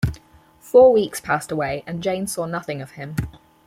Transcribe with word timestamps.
Four 0.59 0.91
weeks 0.91 1.21
passed 1.21 1.51
away, 1.51 1.83
and 1.85 2.01
Jane 2.01 2.25
saw 2.25 2.47
nothing 2.47 2.81
of 2.81 2.93
him. 2.93 3.15